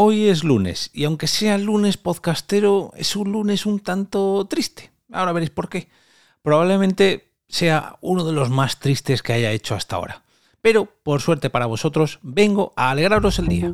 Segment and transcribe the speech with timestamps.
[0.00, 4.92] Hoy es lunes y aunque sea lunes podcastero, es un lunes un tanto triste.
[5.12, 5.88] Ahora veréis por qué.
[6.40, 10.22] Probablemente sea uno de los más tristes que haya hecho hasta ahora.
[10.62, 13.72] Pero, por suerte para vosotros, vengo a alegraros el día.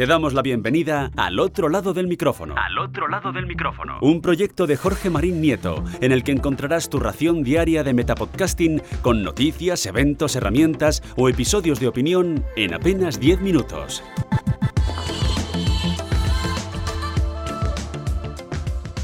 [0.00, 2.54] Te damos la bienvenida al otro lado del micrófono.
[2.56, 3.98] Al otro lado del micrófono.
[4.00, 8.82] Un proyecto de Jorge Marín Nieto, en el que encontrarás tu ración diaria de metapodcasting
[9.02, 14.02] con noticias, eventos, herramientas o episodios de opinión en apenas 10 minutos.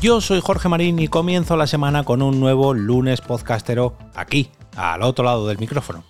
[0.07, 5.03] Yo soy Jorge Marín y comienzo la semana con un nuevo lunes podcastero aquí, al
[5.03, 6.05] otro lado del micrófono.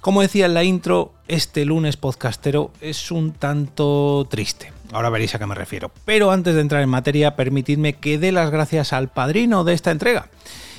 [0.00, 4.72] Como decía en la intro, este lunes podcastero es un tanto triste.
[4.92, 5.90] Ahora veréis a qué me refiero.
[6.06, 9.90] Pero antes de entrar en materia, permitidme que dé las gracias al padrino de esta
[9.90, 10.30] entrega.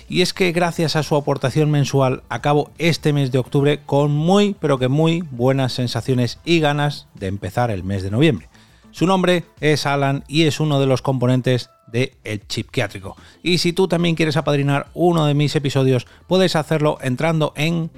[0.07, 4.55] Y es que gracias a su aportación mensual acabo este mes de octubre con muy,
[4.59, 8.49] pero que muy buenas sensaciones y ganas de empezar el mes de noviembre.
[8.89, 13.15] Su nombre es Alan y es uno de los componentes de El Chipquiátrico.
[13.43, 17.89] Y si tú también quieres apadrinar uno de mis episodios, puedes hacerlo entrando en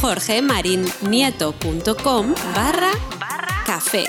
[0.00, 2.90] jorgemarinieto.com barra
[3.64, 4.04] café.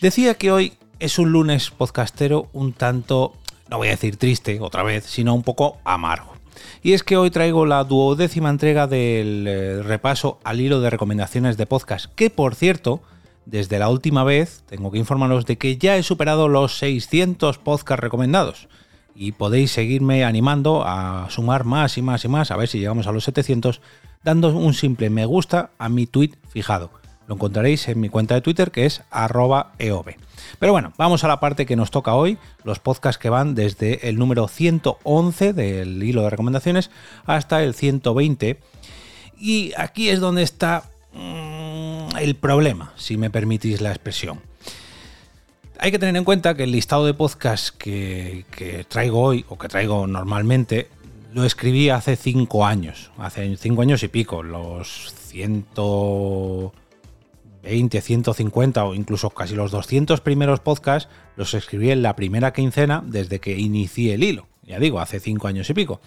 [0.00, 3.34] Decía que hoy es un lunes podcastero un tanto,
[3.70, 6.34] no voy a decir triste otra vez, sino un poco amargo.
[6.82, 11.56] Y es que hoy traigo la duodécima entrega del eh, repaso al hilo de recomendaciones
[11.56, 13.02] de podcast, que por cierto,
[13.46, 18.02] desde la última vez tengo que informaros de que ya he superado los 600 podcasts
[18.02, 18.68] recomendados.
[19.14, 23.06] Y podéis seguirme animando a sumar más y más y más, a ver si llegamos
[23.06, 23.80] a los 700,
[24.22, 26.90] dando un simple me gusta a mi tweet fijado.
[27.26, 29.72] Lo encontraréis en mi cuenta de Twitter que es arroba.
[29.78, 34.08] Pero bueno, vamos a la parte que nos toca hoy, los podcasts que van desde
[34.08, 36.90] el número 111 del hilo de recomendaciones
[37.24, 38.60] hasta el 120.
[39.38, 41.55] Y aquí es donde está mm,
[42.20, 44.40] el problema, si me permitís la expresión.
[45.78, 48.44] Hay que tener en cuenta que el listado de podcasts que,
[48.88, 50.88] traigo hoy o que traigo normalmente
[51.32, 59.28] lo escribí hace cinco años, hace cinco años y pico, los 120, 150 o incluso
[59.30, 64.24] casi los 200 primeros podcasts los escribí en la primera quincena desde que inicié el
[64.24, 66.00] hilo, ya digo, hace cinco años y pico.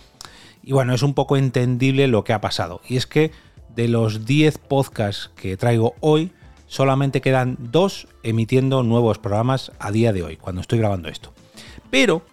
[0.64, 2.82] Y bueno, es un poco entendible lo que ha pasado.
[2.88, 3.32] Y es que
[3.76, 6.32] de los 10 podcasts que traigo hoy,
[6.68, 11.34] solamente quedan dos emitiendo nuevos programas a día de hoy, cuando estoy grabando esto.
[11.90, 12.24] Pero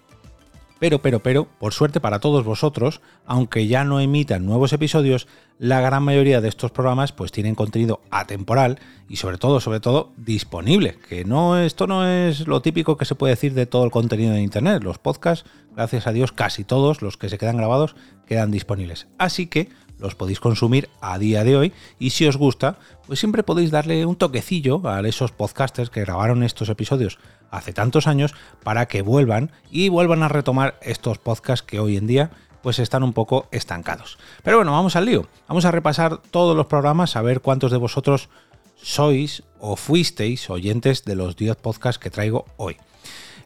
[0.78, 5.26] pero, pero, pero, por suerte para todos vosotros, aunque ya no emitan nuevos episodios,
[5.58, 10.12] la gran mayoría de estos programas pues tienen contenido atemporal y sobre todo, sobre todo,
[10.18, 10.98] disponible.
[11.08, 14.34] Que no, esto no es lo típico que se puede decir de todo el contenido
[14.34, 14.82] de internet.
[14.82, 19.06] Los podcasts, gracias a Dios, casi todos los que se quedan grabados quedan disponibles.
[19.16, 23.42] Así que los podéis consumir a día de hoy y si os gusta, pues siempre
[23.42, 27.18] podéis darle un toquecillo a esos podcasters que grabaron estos episodios
[27.50, 32.06] hace tantos años para que vuelvan y vuelvan a retomar estos podcasts que hoy en
[32.06, 32.30] día
[32.62, 34.18] pues están un poco estancados.
[34.42, 35.28] Pero bueno, vamos al lío.
[35.46, 38.28] Vamos a repasar todos los programas, a ver cuántos de vosotros
[38.74, 42.76] sois o fuisteis oyentes de los 10 podcasts que traigo hoy.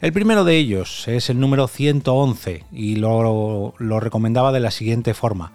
[0.01, 5.13] El primero de ellos es el número 111 y lo, lo recomendaba de la siguiente
[5.13, 5.53] forma.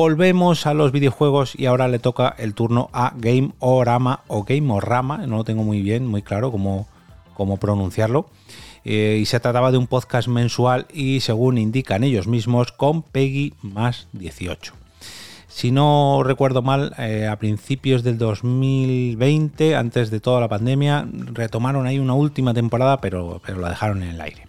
[0.00, 4.72] Volvemos a los videojuegos y ahora le toca el turno a Game Orama o Game
[4.72, 6.86] Orama, no lo tengo muy bien, muy claro cómo,
[7.34, 8.30] cómo pronunciarlo.
[8.84, 13.54] Eh, y se trataba de un podcast mensual y según indican ellos mismos con Peggy
[13.60, 14.72] más 18.
[15.48, 21.88] Si no recuerdo mal, eh, a principios del 2020, antes de toda la pandemia, retomaron
[21.88, 24.47] ahí una última temporada, pero, pero la dejaron en el aire.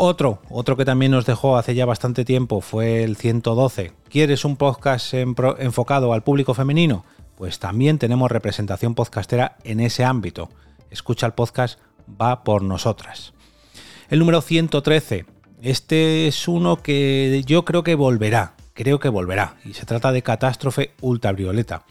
[0.00, 3.90] Otro, otro que también nos dejó hace ya bastante tiempo fue el 112.
[4.08, 7.04] ¿Quieres un podcast enfocado al público femenino?
[7.36, 10.50] Pues también tenemos representación podcastera en ese ámbito.
[10.92, 13.32] Escucha el podcast Va por nosotras.
[14.08, 15.26] El número 113.
[15.62, 18.54] Este es uno que yo creo que volverá.
[18.74, 19.56] Creo que volverá.
[19.64, 21.82] Y se trata de Catástrofe Ultravioleta.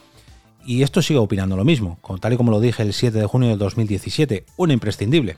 [0.65, 3.49] Y esto sigo opinando lo mismo, tal y como lo dije el 7 de junio
[3.49, 4.45] del 2017.
[4.55, 5.35] Un imprescindible.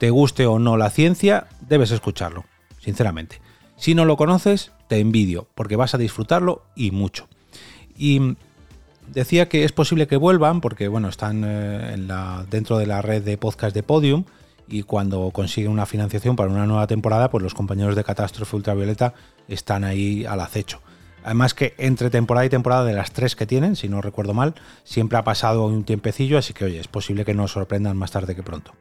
[0.00, 2.46] Te guste o no la ciencia, debes escucharlo,
[2.78, 3.42] sinceramente.
[3.76, 7.28] Si no lo conoces, te envidio, porque vas a disfrutarlo y mucho.
[7.98, 8.34] Y
[9.08, 11.98] decía que es posible que vuelvan, porque bueno, están eh,
[12.48, 14.24] dentro de la red de podcast de Podium,
[14.66, 19.12] y cuando consiguen una financiación para una nueva temporada, pues los compañeros de Catástrofe Ultravioleta
[19.48, 20.80] están ahí al acecho.
[21.24, 24.54] Además que entre temporada y temporada de las tres que tienen, si no recuerdo mal,
[24.82, 28.34] siempre ha pasado un tiempecillo, así que oye, es posible que nos sorprendan más tarde
[28.34, 28.72] que pronto.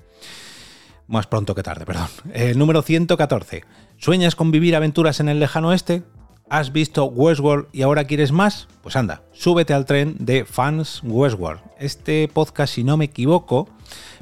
[1.09, 2.07] Más pronto que tarde, perdón.
[2.33, 3.63] El número 114.
[3.97, 6.03] ¿Sueñas con vivir aventuras en el lejano oeste?
[6.51, 8.67] ¿Has visto Westworld y ahora quieres más?
[8.83, 11.61] Pues anda, súbete al tren de Fans Westworld.
[11.79, 13.67] Este podcast, si no me equivoco,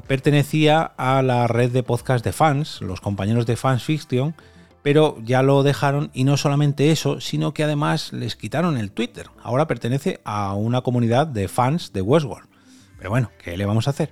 [0.06, 4.34] pertenecía a la red de podcast de fans, los compañeros de Fans Fiction,
[4.82, 9.26] pero ya lo dejaron y no solamente eso, sino que además les quitaron el Twitter.
[9.42, 12.48] Ahora pertenece a una comunidad de fans de Westworld.
[12.96, 14.10] Pero bueno, ¿qué le vamos a hacer?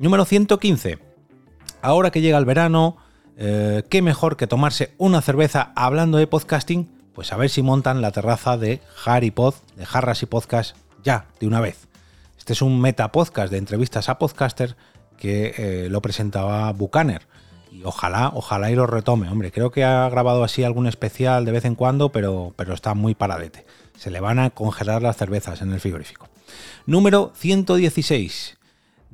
[0.00, 1.13] Número 115.
[1.84, 2.96] Ahora que llega el verano,
[3.36, 8.00] eh, ¿qué mejor que tomarse una cerveza hablando de podcasting pues a ver si montan
[8.00, 11.86] la terraza de Harry Pod, de Jarras y Podcast, ya, de una vez.
[12.38, 14.76] Este es un meta podcast de entrevistas a podcaster
[15.18, 17.26] que eh, lo presentaba Bucaner.
[17.70, 19.28] Y ojalá, ojalá y lo retome.
[19.28, 22.94] Hombre, creo que ha grabado así algún especial de vez en cuando, pero, pero está
[22.94, 23.66] muy paradete.
[23.98, 26.30] Se le van a congelar las cervezas en el frigorífico.
[26.86, 28.56] Número 116.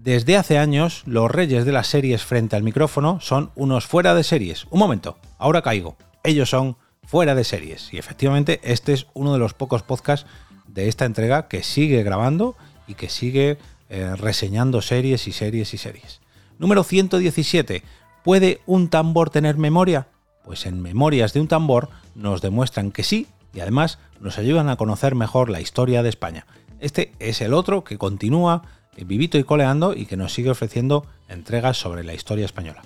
[0.03, 4.25] Desde hace años, los reyes de las series frente al micrófono son unos fuera de
[4.25, 4.65] series.
[4.71, 5.99] Un momento, ahora caigo.
[6.25, 7.93] Ellos son fuera de series.
[7.93, 10.27] Y efectivamente, este es uno de los pocos podcasts
[10.67, 12.57] de esta entrega que sigue grabando
[12.87, 13.59] y que sigue
[13.91, 16.23] eh, reseñando series y series y series.
[16.59, 17.83] Número 117.
[18.25, 20.09] ¿Puede un tambor tener memoria?
[20.47, 24.77] Pues en Memorias de un tambor nos demuestran que sí y además nos ayudan a
[24.77, 26.47] conocer mejor la historia de España.
[26.79, 28.63] Este es el otro que continúa
[28.97, 32.83] vivito y coleando y que nos sigue ofreciendo entregas sobre la historia española.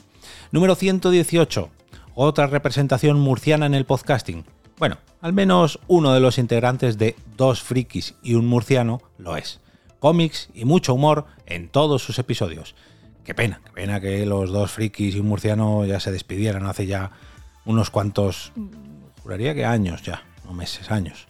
[0.53, 1.71] Número 118
[2.15, 4.45] otra representación murciana en el podcasting.
[4.79, 9.61] Bueno, al menos uno de los integrantes de Dos Frikis y un Murciano lo es.
[9.99, 12.75] Cómics y mucho humor en todos sus episodios.
[13.25, 16.85] Qué pena, qué pena que los dos frikis y un murciano ya se despidieran hace
[16.85, 17.13] ya
[17.65, 18.53] unos cuantos,
[19.23, 21.27] juraría que años ya, no meses, años.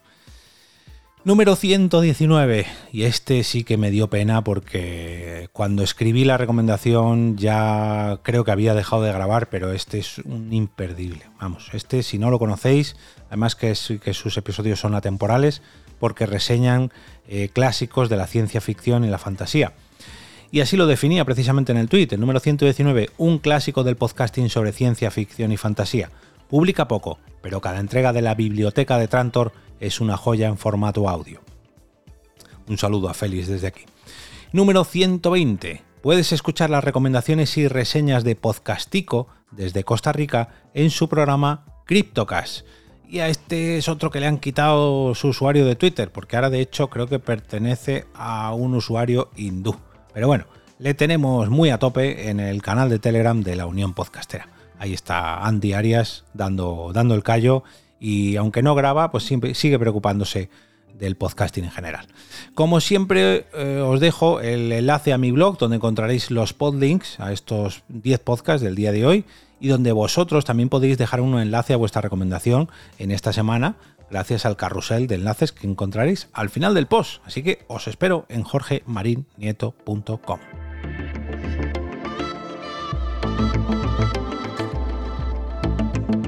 [1.25, 2.67] Número 119.
[2.93, 8.51] Y este sí que me dio pena porque cuando escribí la recomendación ya creo que
[8.51, 11.23] había dejado de grabar, pero este es un imperdible.
[11.41, 12.97] Vamos, este si no lo conocéis,
[13.29, 15.63] además que, sus episodios son atemporales
[15.99, 16.93] porque reseñan
[17.27, 19.73] eh, clásicos de la ciencia ficción y la fantasía.
[20.51, 24.73] Y así lo definía precisamente en el el número 119, un clásico del podcasting sobre
[24.73, 26.11] ciencia ficción y fantasía.
[26.51, 31.09] Publica poco, pero cada entrega de la biblioteca de Trantor es una joya en formato
[31.09, 31.41] audio.
[32.69, 33.83] Un saludo a Félix desde aquí.
[34.53, 35.83] Número 120.
[36.03, 42.67] Puedes escuchar las recomendaciones y reseñas de Podcastico desde Costa Rica en su programa CryptoCast.
[43.09, 46.51] Y a este es otro que le han quitado su usuario de Twitter, porque ahora
[46.51, 49.77] de hecho creo que pertenece a un usuario hindú.
[50.13, 50.47] Pero bueno,
[50.79, 54.49] le tenemos muy a tope en el canal de Telegram de la Unión Podcastera.
[54.79, 57.63] Ahí está Andy Arias dando, dando el callo
[58.05, 60.51] y aunque no graba, pues siempre sigue preocupándose
[60.93, 62.07] del podcasting en general.
[62.55, 67.33] Como siempre, eh, os dejo el enlace a mi blog donde encontraréis los podlinks a
[67.33, 69.25] estos 10 podcasts del día de hoy
[69.59, 72.69] y donde vosotros también podéis dejar un enlace a vuestra recomendación
[72.99, 73.77] en esta semana
[74.11, 77.23] gracias al carrusel de enlaces que encontraréis al final del post.
[77.25, 80.41] Así que os espero en jorgemarinieto.com.